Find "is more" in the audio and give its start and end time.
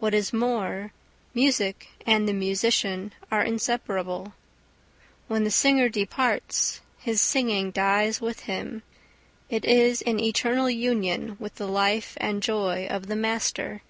0.12-0.92